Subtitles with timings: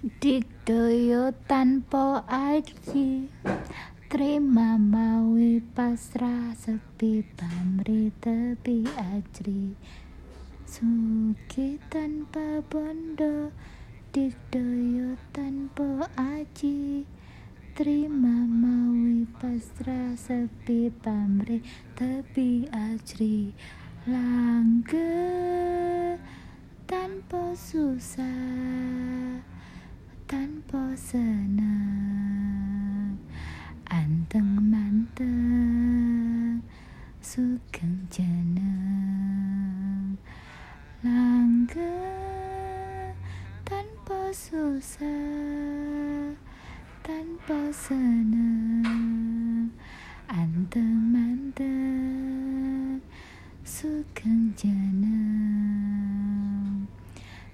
[0.00, 3.28] Dikdoyo tanpa aji.
[4.08, 9.76] Terima mawi pasrah sepi pamri tepi ajri.
[10.64, 13.52] Suki tanpa bondo
[14.08, 17.04] Dikdoyo tanpa aji.
[17.76, 21.60] Terima mawi pasrah sepi pamri
[21.92, 23.52] tepi ajri.
[24.08, 25.12] Langge
[26.88, 29.19] tanpa susah
[30.96, 31.68] senang.
[33.86, 36.62] Anteng manteng
[37.22, 40.18] sugeng jeneng.
[41.00, 43.16] Langgeng
[43.64, 45.06] tanpa susah
[47.00, 49.72] tanpa senang
[50.28, 53.00] anteng manteng
[53.64, 55.29] sugeng jeneng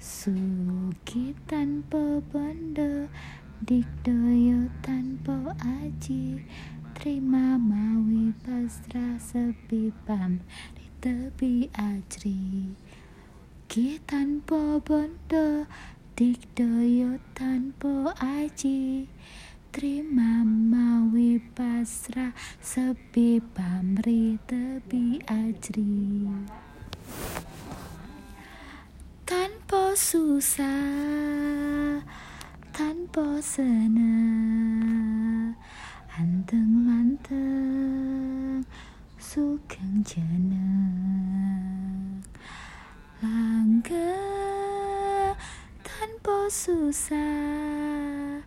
[0.00, 3.12] Suki tanpa bondo
[3.60, 6.40] Dikdoyo tanpa aji.
[6.96, 10.40] Terima mawi pasrah sepi pam
[10.72, 12.72] Di tepi ajri.
[13.68, 15.68] Ki tanpa bondo
[16.16, 19.04] Dikdoyo tanpa aji.
[19.68, 26.24] Terima mawi pasrah sepi pamri tepi ajri
[30.00, 32.00] susah
[32.72, 35.52] tanpa senang
[36.16, 38.64] anteng manteng
[39.20, 40.96] sugeng jeneng
[43.20, 45.36] langgeng
[45.84, 48.40] tanpa susah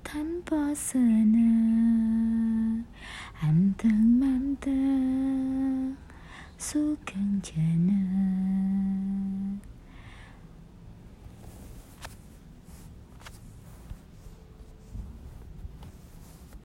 [0.00, 2.88] tanpa senang
[3.44, 5.92] anteng manteng
[6.56, 8.65] sugeng jeneng